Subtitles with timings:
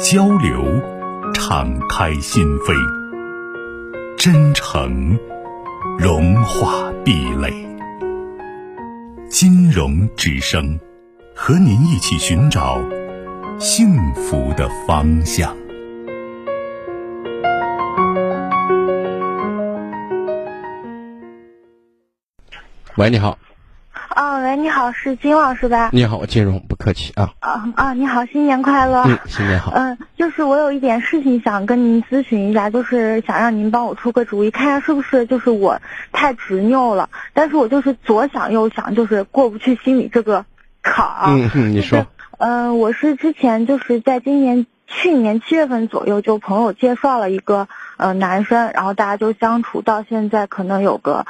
[0.00, 0.64] 交流，
[1.32, 2.74] 敞开心扉；
[4.16, 5.18] 真诚，
[5.98, 7.52] 融化壁垒。
[9.28, 10.78] 金融之声，
[11.34, 12.80] 和您一起寻找
[13.58, 15.56] 幸福的方向。
[22.96, 23.38] 喂，你好。
[24.16, 25.90] 哦，喂，你好，是金老师吧？
[25.92, 27.32] 你好，金融，不客气啊。
[27.40, 29.04] 啊啊，你好，新年快乐。
[29.06, 29.72] 嗯，新年好。
[29.74, 35.80] 嗯，就是我有一点事情想跟您咨询一下，就是想让您帮我出个主意，看一下是不是就是我
[36.12, 40.44] 太执拗了，但是我就是左想右想，就是过不去心里这个
[40.82, 41.30] 坎儿。
[41.30, 42.06] 嗯嗯，你说。
[42.36, 51.24] 嗯，我是之前就是在今年去年七月份左右，就朋友介绍了一个呃男生，然后大家就相处到现在，可能有个。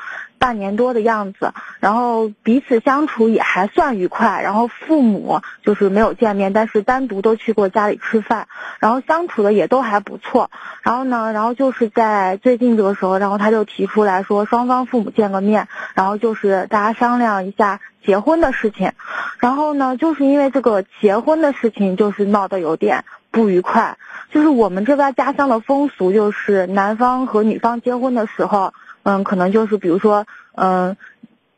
[0.45, 8.47] 半年多的样子，然后彼此相处也还算愉快，然后父母就是没有见面，但是单独都去过家里吃饭，
[8.78, 10.51] 然后相处的也都还不错。
[10.83, 18.92] 然后呢，然后就是在最近这个时候，然后他就提出来说双方父母见个面，然后就是大家商量一下结婚的事情。
[19.39, 23.97] 然后呢，就是因为这个结婚的事情，就是闹得有点不愉快。
[24.31, 28.75] 就是我们这边家乡的风俗，就是男方和女方结婚的时候。
[29.05, 30.97] 嗯，可能就是比如说，嗯，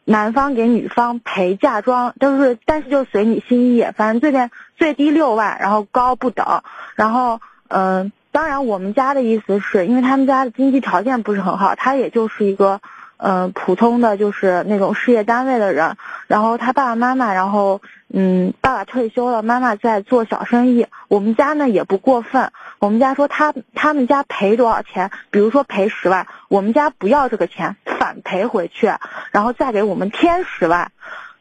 [0.05, 6.63] 男方给女方陪嫁妆，就是但是就随你心意，反正最低最低六万，然后高不等，
[6.95, 12.81] 然后嗯，当然我们家的意思是因为他们家的经济条件不是很好，他也就是一个。
[13.19, 17.81] 嗯，普通的就是那种事业单位的人，然后他爸爸妈妈，然后
[18.13, 20.87] 嗯，爸爸退休了，妈妈在做小生意。
[21.09, 28.93] 我们家呢也不过分，我们家说他他们家赔多少钱，比如说赔十万，我们家不要这个钱，反赔回去，
[29.31, 30.91] 然后再给我们添十万，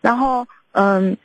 [0.01, 1.17] 然后嗯，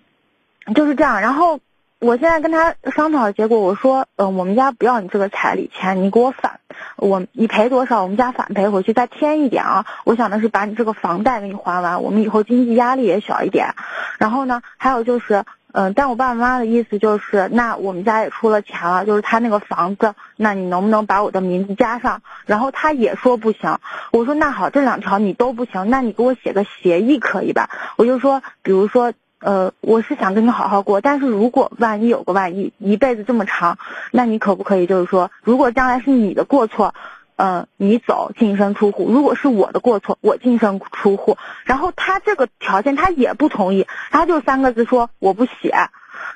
[0.75, 1.61] 就是这样，然后。
[2.03, 6.59] 我现在跟他商讨的结果，我说，嗯，我们家不要你这个彩礼钱，你给我返，
[6.97, 9.85] 我你赔多少，我们家返赔回去，再添一点啊。
[10.05, 13.75] 我想的是把你这个房贷给你还完，我们以后经济压力也小一点。
[14.17, 22.23] 然后呢，还有就是，嗯，但我爸爸妈妈的意思就是，那我们家也出了钱了，就是他那个房子，那你能不能把我的名字加上？
[22.47, 23.79] 然后他也说不行。
[24.13, 27.71] 我说那好，这两条你都不行，那你给我写个协议可以吧？
[27.97, 29.13] 我就说，比如说。
[29.43, 33.79] 呃，我是想跟你好好过，但是如果万一有个万一，一辈子这么长，
[34.11, 36.95] 那你可不可以就是说，如果将来是你的过错，
[37.43, 41.39] 嗯，你走净身出户；如果是我的过错，我净身出户。
[41.65, 45.73] 然后他这个条件他也不同意，他就三个字说我不写。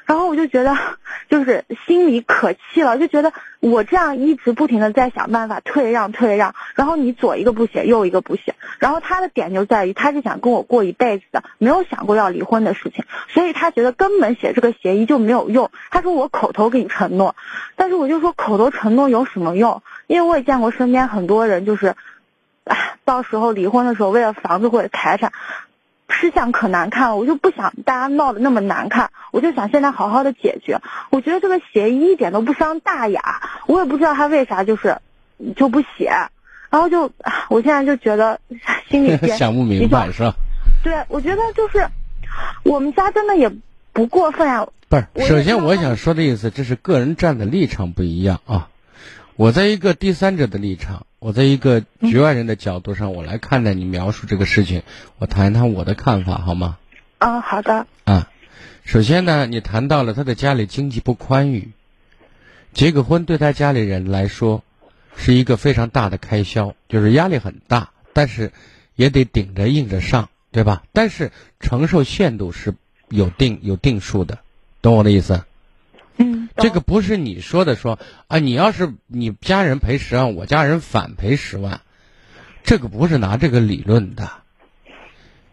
[0.07, 0.77] 然后我就觉得，
[1.29, 15.71] 就是心里可气了，就觉得我这样一直不停的在想办法退让退让，然后你左一个不写，右一个不写，然后他的点就在于他是想跟我过一辈子的，没有想过要离婚的事情，所以他觉得根本写这个协议就没有用。
[15.91, 17.35] 他说我口头给你承诺，
[17.77, 19.83] 但是我就说口头承诺有什么用？
[20.07, 21.95] 因为我也见过身边很多人，就是，
[22.65, 25.33] 唉，到时候离婚的时候为了房子或者财产。
[26.09, 30.81] 吃相可难看了，我就不想大家闹得那么难看，我就想现在好好的解决。
[31.11, 34.99] 我觉得这个协议一点都不伤大雅，我也不知道他为啥就是
[35.57, 36.11] 就不写，
[36.71, 37.11] 然后就
[37.49, 38.41] 我现在就觉得
[38.89, 40.35] 心里边 想不明白是吧？
[40.83, 41.87] 对，我觉得就是
[42.63, 43.51] 我们家真的也
[43.93, 44.67] 不过分啊。
[44.89, 48.69] 不是，首先我想说的意思，这是个人站的立场不一样啊。
[49.37, 54.83] 我在一个第三者的立场，我在一个局外人的角度上，我来看待你描述这个事情，
[55.19, 56.79] 我谈一谈我的看法，好吗？
[57.19, 57.87] 嗯，好的。
[58.05, 58.31] 啊，
[58.85, 61.71] 首先呢，你谈到了他的家里经济不宽裕，
[62.73, 64.63] 结个婚对他家里人来说
[65.17, 68.53] 是一个非常大的开销，就是压力很大，但是
[68.95, 70.85] 也得顶着硬着上，对吧？
[70.93, 72.75] 但是承受限度是
[73.09, 74.39] 有定有定数的，
[74.81, 75.43] 懂我的意思？
[76.55, 77.99] 嗯，这个不是你说的，说
[78.29, 81.81] 啊，你要是你家人赔十万，我家人反赔十万，
[82.63, 84.31] 这个不是拿这个理论的。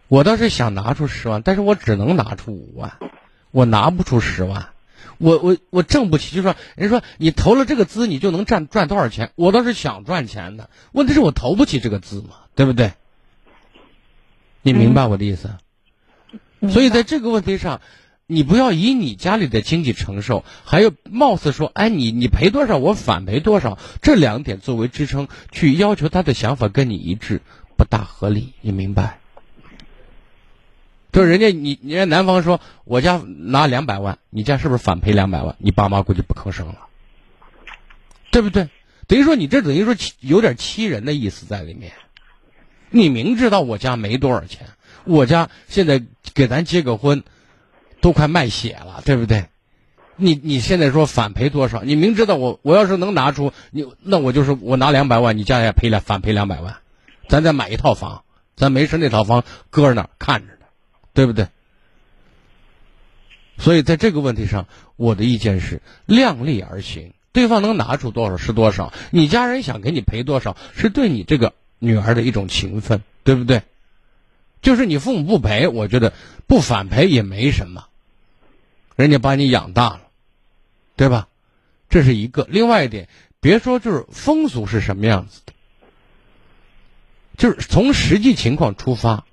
[0.08, 2.98] 我倒是想拿出十万，但是我只能拿出五万，
[3.50, 4.68] 我拿不出十万，
[5.18, 6.36] 我我我挣不起。
[6.36, 9.32] 就说人说你投了这个资，你就能赚赚多少钱？
[9.34, 12.92] 我倒是想赚钱的，问题是我投不起这个资嘛，对不对？
[14.62, 15.50] 你明白我的意思？
[16.70, 17.80] 所以在这个问题上。
[18.34, 27.42] 你不要以你家里的经济承受，还有貌似说，哎，你你赔多少，我反赔多少，这两点作为支撑，去要求他的想法跟你一致，
[27.76, 29.18] 不大合理，你明白？
[31.12, 35.54] 就人家你，人家男方说我家拿两百万，你家是不是反赔两百万？
[35.58, 36.86] 你爸妈估计不吭声了，
[38.30, 38.70] 对不对？
[39.06, 41.92] 等于说你这等于说有点欺人的意思在里面。
[42.88, 44.68] 你明知道我家没多少钱，
[45.04, 46.02] 我家现在
[46.34, 47.22] 给咱结个婚，
[48.02, 49.46] 都快卖血了，对不对？
[50.16, 51.82] 你你现在说反赔多少？
[51.82, 56.76] 你明知道我我要是能拿出你，那我就是我拿两百万，你家也赔了反赔两百万，
[57.28, 60.58] 咱再买一套房，咱没事那套房搁着那看着呢。
[61.14, 61.48] 对不对？
[63.58, 64.66] 所以在这个问题上，
[64.96, 67.12] 我的意见是量力而行。
[67.32, 73.62] 对方能拿出多少是多少，你家人想给你赔多少，是对你这个女儿的一种情分，对不对？
[74.62, 76.12] 就是你父母不赔，我觉得
[76.46, 77.84] 不反赔也没什么，
[78.96, 80.02] 人家把你养大了，
[80.96, 81.28] 对吧？
[81.88, 82.46] 这是一个。
[82.50, 83.08] 另外一点，
[83.40, 85.52] 别说就是风俗是什么样子的，
[87.36, 89.24] 就是从实际情况出发，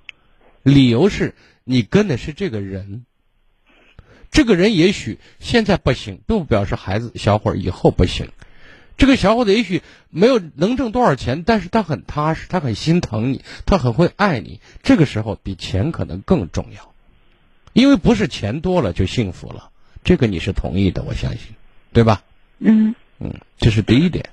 [0.63, 1.35] 理由是。
[1.65, 3.05] 你跟的是这个人，
[4.31, 8.31] 这个人也许现在不行，并不表示孩子小伙儿以后不行。
[8.97, 14.61] 这个小伙子也许没有能挣多少钱，但是他很踏实，他很心疼你，他很会爱你。
[14.81, 16.88] 这个时候比钱可能更重要，
[17.73, 19.69] 因为不是钱多了就幸福了。
[20.03, 21.55] 这个你是同意的，我相信，
[21.93, 22.21] 对吧？
[22.59, 24.29] 嗯嗯，这是第一点。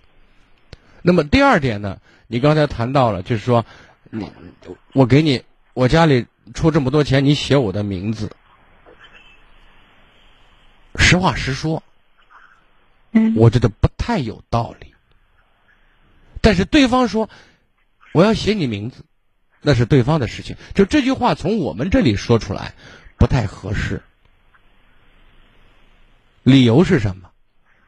[1.02, 1.98] 那么第二点呢？
[2.26, 3.64] 你刚才谈到了，就是说，
[4.10, 4.30] 你
[4.92, 5.42] 我给你
[5.74, 6.26] 我家里。
[6.54, 8.30] 出这么多钱，你写我的名字，
[10.94, 11.82] 实话实说，
[13.10, 14.94] 嗯，我觉得不太有道理。
[16.40, 17.28] 但是对方说
[18.12, 19.04] 我要写你名字，
[19.60, 20.54] 那是对方的事情。
[20.72, 22.74] 就这句话从我们这里说出来
[23.16, 24.02] 不太合适。
[26.42, 27.30] 理由是什么？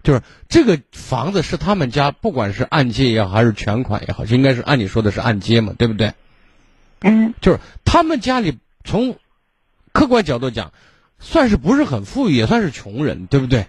[0.03, 6.15] 就是这个房子是他们家，不管是按揭也好，还是全款也好，应该是按你说的是按揭嘛，对不对？
[7.01, 9.19] 嗯，就是他们家里从
[9.93, 10.73] 客观角度讲，
[11.19, 13.67] 算是不是很富裕，也算是穷人，对不对？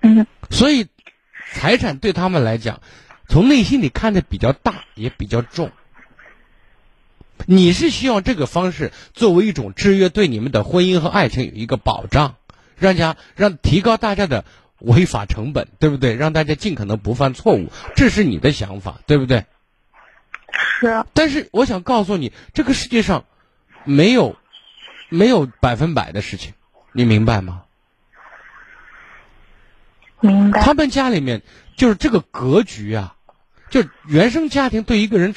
[0.00, 0.88] 嗯，所以
[1.52, 2.80] 财产对他们来讲，
[3.28, 5.70] 从内心里看的比较大，也比较重。
[7.46, 12.36] 你是希望这个方式作为一种制约，对你们的婚姻和爱情有一个保障，
[12.76, 14.44] 让家让提高大家的
[14.78, 16.14] 违法成本，对不对？
[16.14, 19.46] 让大家尽可能不犯错误，这是你的想法，对不对？
[20.80, 23.24] 是，但是我想告诉你，这个世界上
[23.84, 24.36] 没有
[25.08, 26.52] 没有百分百的事情，
[26.92, 27.62] 你明白吗？
[30.20, 30.60] 明白。
[30.60, 31.42] 他们家里面
[31.76, 33.16] 就是这个格局啊，
[33.70, 35.34] 就原生家庭对一个人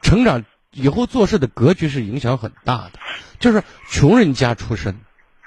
[0.00, 2.92] 成长以后做事的格局是影响很大的。
[3.38, 5.00] 就是穷人家出身，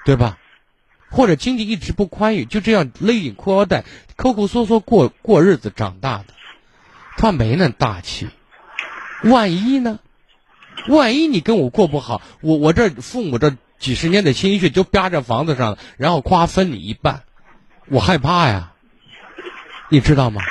[0.04, 0.38] 对吧？
[1.08, 3.84] 或者经济一直不宽裕，就这样勒紧裤腰带、
[4.16, 6.26] 抠抠缩缩过过日子长大的，
[7.16, 8.28] 他没那大气。
[9.22, 10.00] 万一呢？
[10.88, 17.22] 万一你跟我过不好，我我这父母这几十年的心血就扒着房子上了，然后夸分你一半，
[17.88, 18.72] 我害怕呀，
[19.88, 20.42] 你知道吗？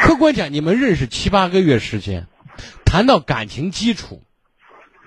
[0.00, 2.26] 客观讲，你们认识七八个月时间，
[2.84, 4.22] 谈到感情基础，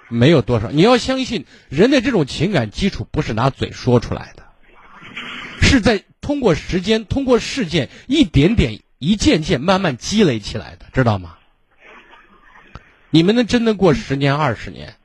[0.09, 0.71] 没有多少。
[0.71, 4.43] 你要相信，人的这种情感基础不是拿嘴说出来的，
[5.61, 8.81] 是在通过时间、通过事件一点点。
[8.97, 11.37] 一件件慢慢积累起来的，知道吗？
[13.09, 14.95] 你们能真的过十年二十年？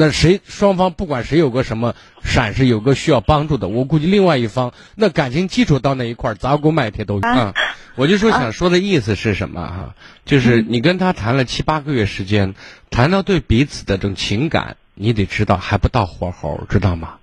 [0.00, 7.52] 那谁双方不管谁有个什么闪失，有个需要帮助的，我估计另外一方那感情基础到那一块砸锅卖铁都啊。
[7.96, 9.96] 我就说想说的意思是什么哈？
[10.24, 12.54] 就是你跟他谈了七八个月时间，
[12.90, 17.16] 谈到对彼此的这种情感，你得知道还不到火候，知道吗？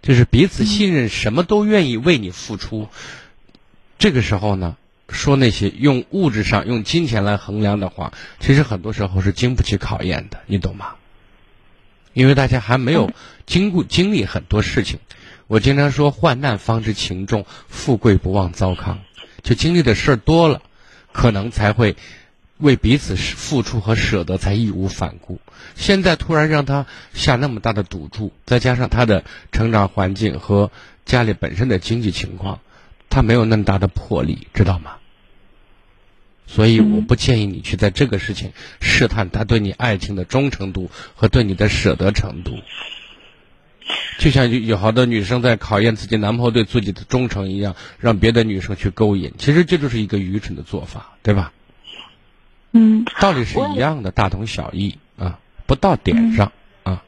[0.00, 2.88] 就是彼此信任，什么都愿意为你付出。
[3.98, 4.76] 这个时候呢，
[5.08, 10.90] 说那些用物质上、用金钱来衡量的话，其实很多时候是经不起考验的，你懂吗？
[12.18, 13.12] 因为大家还没有
[13.46, 14.98] 经过经历很多事情。
[15.46, 18.98] 我经常说，患难方知情重，富贵不忘糟糠。
[19.44, 20.60] 就经历的事儿多了，
[21.12, 21.94] 可能才会
[22.56, 25.40] 为彼此付出和舍得，才义无反顾。
[25.76, 29.22] 现在突然让他下那么大的赌注，再加上他的
[29.52, 30.72] 成长环境和
[31.06, 32.58] 家里本身的经济情况。
[33.08, 34.96] 他没有那么大的魄力，知道吗？
[36.48, 42.58] 所以我不建议你去在这个事情试探他对你爱情的忠诚度和对你的舍得程度。
[44.18, 51.52] 就像有有好多女生在考验自己男朋友对自己的忠诚一样，让别的女生去勾引，其实这就是一个愚蠢的做法，对吧？
[52.72, 55.38] 嗯，道理是一样的，大同小异啊。
[55.66, 56.52] 不到点上
[56.82, 57.02] 啊。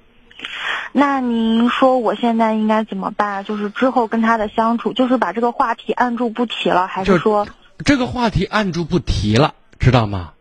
[0.93, 3.43] 那您说我现在应该怎么办？
[3.45, 7.49] 就是之后跟他的相处，就是把这个话题按住不提了，还是说
[7.85, 10.35] 这个话题按住不提了，知道吗？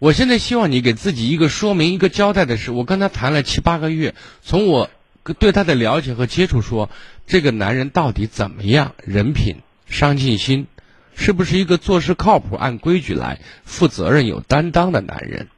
[0.00, 4.90] 我现在希望你给自己一个说明、一个交代的是，我跟他谈了七八个月，从我
[5.38, 6.90] 对他的了解和接触说，
[7.26, 8.94] 这个男人到底怎么样？
[9.04, 10.66] 人品、上进心，
[11.14, 15.48] 是不是一个做事靠谱、按规矩来、负责任、有担当的男人？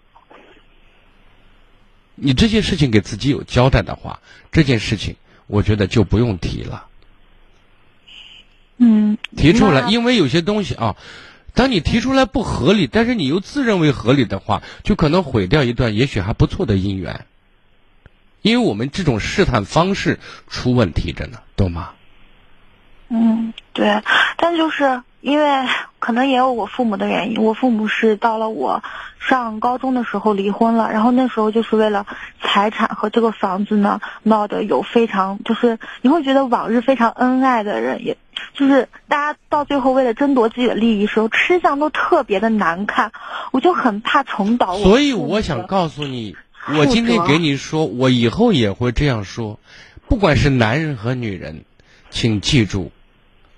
[2.14, 4.20] 你这件事情给自己有交代的话，
[4.52, 6.86] 这件事情我觉得就不用提了。
[8.78, 10.96] 嗯，提出来，因为有些东西啊，
[11.54, 17.24] 当你提出来不合理，但是你又自认为合理的话，就可能毁掉一段也许还不错的姻缘。
[18.42, 21.90] 因为我们这种试探方式出问题着呢，懂吗？
[23.08, 24.02] 嗯，对，
[24.36, 25.66] 但就是因为
[25.98, 28.82] 可能也有我父母的原因，我父母是到了我
[29.18, 32.06] 上高中的时候离婚了，然后那时候就是为了
[32.42, 38.16] 财产和这个房子呢闹得有非常就是你会觉得往日非常恩爱的人，也
[38.54, 43.12] 就是大家到最后为了争夺自己的利益时候吃相都特别的难看，
[43.52, 46.36] 我就很怕重蹈我所以我想告诉你，
[46.74, 49.58] 我今天给你说，我以后也会这样说，
[50.08, 51.64] 不管是男人和女人，
[52.10, 52.92] 请记住，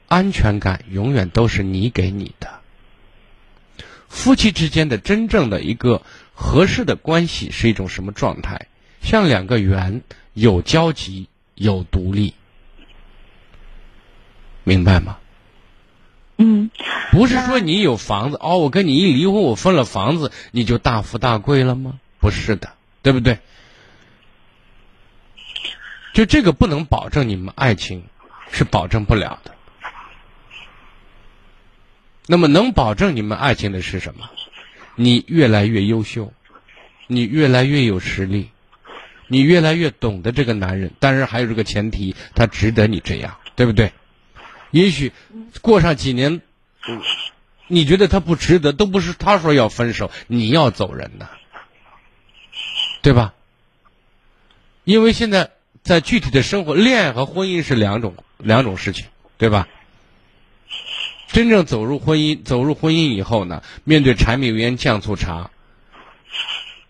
[0.08, 2.60] 安全感永远都是你给你的。
[4.08, 8.66] 夫妻之间的真正的一个合适的关系是一种什么状态？
[9.02, 12.34] 像两个圆，有交集，有独立，
[14.68, 15.18] 明白吗？
[16.36, 16.70] 嗯
[17.10, 21.98] 不是说你有房子哦，我跟你一离婚，我分了房子，你就大富大贵了吗？
[22.20, 23.38] 不是的，对不对？
[26.12, 28.04] 就这个不能保证你们爱情，
[28.52, 29.52] 是保证不了的。
[32.26, 34.28] 那么能保证你们爱情的是什么？
[34.94, 36.32] 你越来越优秀，
[37.06, 38.50] 你越来越有实力，
[39.28, 40.92] 你越来越懂得这个男人。
[41.00, 43.92] 当然还有这个前提，他值得你这样，对不对？
[44.70, 45.12] 也许
[45.60, 46.40] 过上几年，
[46.88, 47.00] 嗯
[47.70, 51.28] 你觉得他不值得，都不是他说要分手，你要走人呢，
[53.02, 53.34] 对吧？
[54.84, 55.50] 因为现在
[55.82, 59.04] 在具体的生活，恋爱和婚姻是两种两种事情，
[59.36, 59.68] 对吧？
[61.30, 65.50] 真正走入婚姻，走入婚姻以后呢，面对柴米油盐酱醋茶，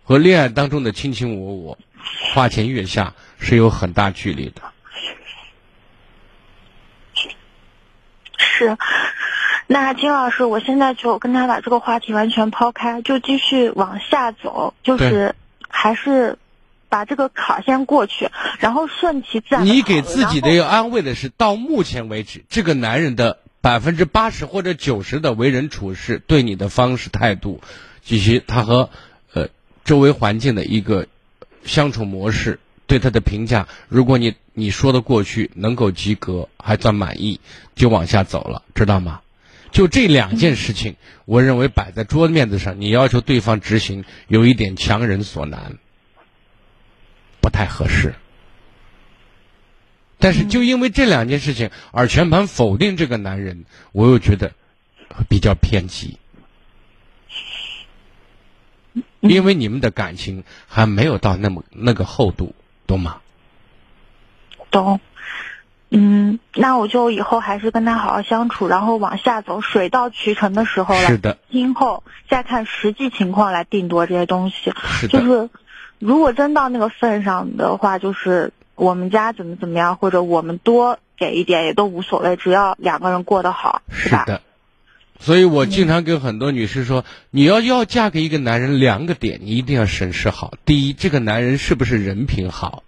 [0.05, 1.79] 和恋爱当中的卿卿我我、
[2.33, 4.63] 花前月下是有很大距离的。
[8.59, 8.77] 是，
[9.69, 15.37] 那金老师，我现在就跟他把这个话题完全抛开，就继续往下走，就是
[15.69, 16.39] 还是
[16.89, 19.83] 把这个坎儿先过去，然后顺其自然你。
[19.83, 27.61] 给自己的然后一个安慰的是，到目前为止，这个男人的百分之八十或者九十的为人处事、对你的方式态度，
[28.09, 28.91] 以及他和
[29.35, 29.49] 呃
[29.85, 31.07] 周围环境的一个
[31.65, 32.59] 相处模式，
[32.89, 37.39] 对他的评价，如果你你说的过去，能够及格，还算满意，
[37.77, 39.21] 就往下走了，知道吗？
[39.71, 45.79] 就这两件事情，我认为摆在桌面子上，你要求对方执行，有一点强人所难，
[47.43, 48.15] 不太合适。
[50.19, 54.53] 但是就因为这两件事情而全盘否定这个男人，我又觉得
[55.29, 56.19] 比较偏激，
[59.21, 62.55] 因为你们的感情还没有到那么那个厚度，
[62.89, 63.19] 懂吗？
[64.73, 64.99] 懂。
[65.91, 71.07] 嗯，那我就以后还是跟他好好相处，然后往下走，水到渠成的时候了。
[71.07, 74.73] 是的，今后再看实际情况来定夺这些东西。
[74.77, 75.49] 是的，就是，
[75.99, 83.83] 如果真到那个份上的话，就是我们家怎么怎么样，或者我们多给一点也都无所谓，只要两个人过得好，吧？
[83.91, 84.43] 是的。
[85.21, 90.55] 所以我经常跟很多女士说，你要要嫁给一个男人，两个点你一定要审视好。
[90.65, 92.83] 第一，这个男人是不是人品好；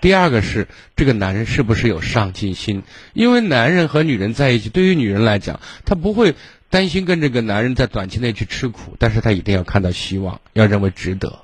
[0.00, 2.84] 第二个是这个男人是不是有上进心。
[3.12, 6.34] 因为男人和女人在一起，对于女人来讲，她不会
[6.70, 11.40] 担心跟这个男人在短期内去吃苦，但是她一定要看到希望，要认为值得，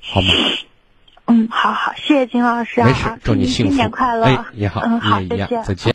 [0.00, 0.28] 好吗？
[1.26, 3.72] 嗯，好好，谢谢金老师啊，没事，祝你幸福。
[3.72, 4.26] 新年快乐。
[4.26, 5.74] 哎，你好，嗯，好，你也一样，再见。
[5.74, 5.94] 再见。